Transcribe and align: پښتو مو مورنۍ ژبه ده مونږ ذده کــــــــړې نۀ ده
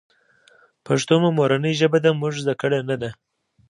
پښتو 0.85 1.13
مو 1.21 1.29
مورنۍ 1.37 1.73
ژبه 1.81 1.99
ده 2.03 2.09
مونږ 2.11 2.33
ذده 2.41 2.53
کــــــــړې 2.61 2.79
نۀ 2.87 2.95
ده 3.01 3.09